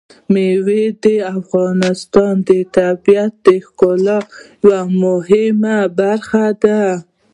مېوې 0.33 0.83
د 1.03 1.05
افغانستان 1.37 2.33
د 2.47 2.49
طبیعت 2.77 3.33
د 3.45 3.47
ښکلا 3.65 4.19
یوه 4.63 4.81
مهمه 5.03 5.77
برخه 5.99 6.45
ده. 6.63 6.81